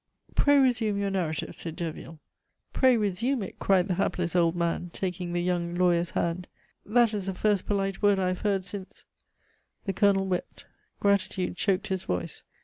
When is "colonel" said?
9.93-10.25